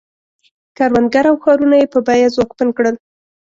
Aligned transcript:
کروندګر 0.77 1.25
او 1.29 1.35
ښارونه 1.43 1.75
یې 1.81 1.87
په 1.93 1.99
بیه 2.07 2.27
ځواکمن 2.35 2.69
کړل. 2.77 2.95